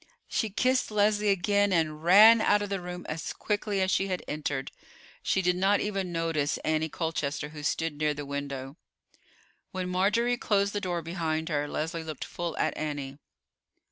[0.27, 4.23] She kissed Leslie again, and ran out of the room as quickly as she had
[4.27, 4.71] entered.
[5.21, 8.77] She did not even notice Annie Colchester, who stood near the window.
[9.71, 11.67] When Marjorie closed the door behind her.
[11.67, 13.19] Leslie looked full at Annie.